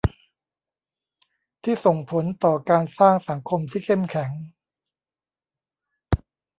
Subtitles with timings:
[1.63, 4.31] ที่ส่งผลต่อการสร้างสังคมที่เข้มแข็ง